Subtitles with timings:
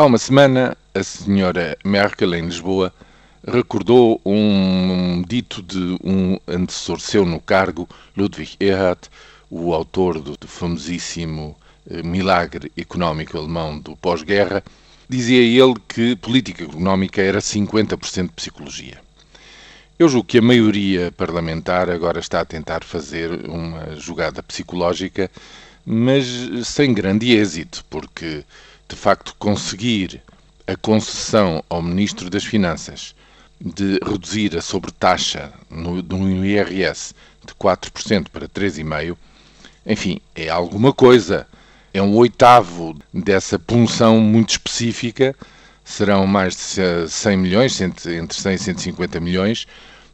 [0.00, 2.90] Há uma semana, a senhora Merkel, em Lisboa,
[3.46, 8.98] recordou um dito de um antecessor seu no cargo, Ludwig Erhard,
[9.50, 11.54] o autor do famosíssimo
[11.90, 14.64] eh, milagre económico alemão do pós-guerra.
[15.06, 19.02] Dizia ele que política económica era 50% psicologia.
[19.98, 25.30] Eu julgo que a maioria parlamentar agora está a tentar fazer uma jogada psicológica,
[25.84, 26.24] mas
[26.64, 28.44] sem grande êxito, porque
[28.90, 30.20] de facto conseguir
[30.66, 33.14] a concessão ao Ministro das Finanças
[33.60, 37.14] de reduzir a sobretaxa no, no IRS
[37.46, 39.16] de 4% para 3,5%,
[39.86, 41.46] enfim, é alguma coisa.
[41.94, 45.36] É um oitavo dessa punção muito específica,
[45.84, 49.66] serão mais de 100 milhões, entre 100 e 150 milhões.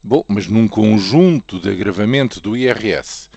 [0.03, 3.29] Bom, mas num conjunto de agravamento do IRS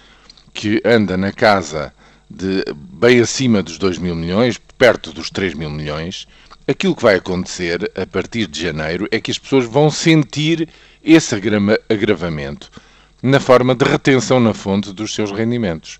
[0.52, 1.92] que anda na casa
[2.30, 6.28] de bem acima dos 2 mil milhões, perto dos 3 mil milhões,
[6.68, 10.68] aquilo que vai acontecer a partir de janeiro é que as pessoas vão sentir
[11.02, 11.34] esse
[11.88, 12.70] agravamento
[13.20, 15.98] na forma de retenção na fonte dos seus rendimentos.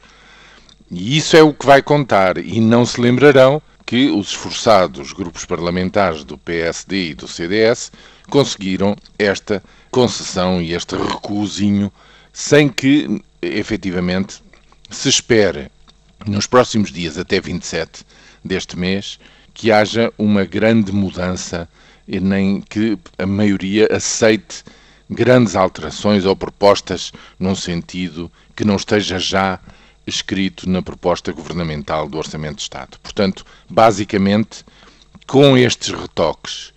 [0.88, 5.44] E isso é o que vai contar, e não se lembrarão que os esforçados grupos
[5.44, 7.90] parlamentares do PSD e do CDS
[8.28, 11.92] conseguiram esta concessão e este recuozinho
[12.32, 14.40] sem que efetivamente
[14.88, 15.70] se espere
[16.26, 18.04] nos próximos dias, até 27
[18.44, 19.18] deste mês,
[19.54, 21.68] que haja uma grande mudança
[22.06, 24.64] e nem que a maioria aceite
[25.08, 29.58] grandes alterações ou propostas num sentido que não esteja já
[30.06, 32.98] escrito na proposta governamental do Orçamento de Estado.
[33.02, 34.64] Portanto, basicamente,
[35.26, 36.72] com estes retoques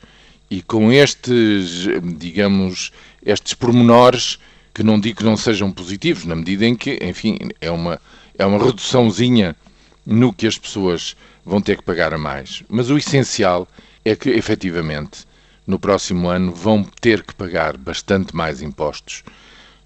[0.50, 2.92] e com estes, digamos,
[3.26, 4.40] estes pormenores,
[4.74, 8.02] que não digo que não sejam positivos, na medida em que, enfim, é uma
[8.38, 9.56] é uma reduçãozinha
[10.06, 11.16] no que as pessoas
[11.46, 12.64] vão ter que pagar a mais.
[12.68, 13.68] Mas o essencial
[14.04, 15.26] é que, efetivamente,
[15.66, 19.24] no próximo ano vão ter que pagar bastante mais impostos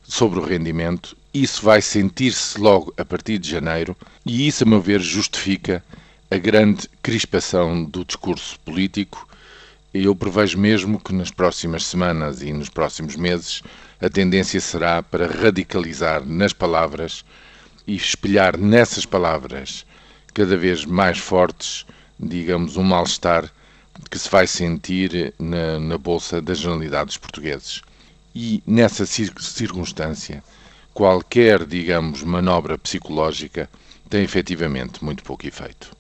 [0.03, 1.15] sobre o rendimento.
[1.33, 3.95] Isso vai sentir-se logo a partir de janeiro
[4.25, 5.83] e isso, a meu ver, justifica
[6.31, 9.27] a grande crispação do discurso político.
[9.93, 13.61] Eu prevejo mesmo que nas próximas semanas e nos próximos meses
[13.99, 17.25] a tendência será para radicalizar nas palavras
[17.85, 19.85] e espelhar nessas palavras
[20.33, 21.85] cada vez mais fortes,
[22.19, 23.51] digamos, um mal-estar
[24.11, 27.81] que se vai sentir na, na Bolsa da Generalidade dos Portugueses.
[28.35, 30.43] E nessa circunstância,
[30.93, 33.67] qualquer, digamos, manobra psicológica
[34.07, 35.96] tem efetivamente muito pouco efeito.